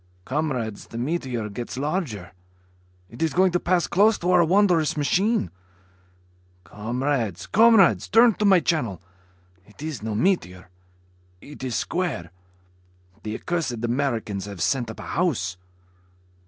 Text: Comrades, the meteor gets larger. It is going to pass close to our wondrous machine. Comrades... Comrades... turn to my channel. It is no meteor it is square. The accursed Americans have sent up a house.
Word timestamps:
Comrades, 0.25 0.87
the 0.87 0.97
meteor 0.97 1.47
gets 1.47 1.77
larger. 1.77 2.31
It 3.07 3.21
is 3.21 3.33
going 3.35 3.51
to 3.51 3.59
pass 3.59 3.85
close 3.85 4.17
to 4.17 4.31
our 4.31 4.43
wondrous 4.43 4.97
machine. 4.97 5.51
Comrades... 6.63 7.45
Comrades... 7.45 8.07
turn 8.07 8.33
to 8.37 8.45
my 8.45 8.61
channel. 8.61 8.99
It 9.63 9.83
is 9.83 10.01
no 10.01 10.15
meteor 10.15 10.69
it 11.39 11.63
is 11.63 11.75
square. 11.75 12.31
The 13.21 13.35
accursed 13.39 13.85
Americans 13.85 14.45
have 14.45 14.59
sent 14.63 14.89
up 14.89 14.99
a 14.99 15.03
house. 15.03 15.57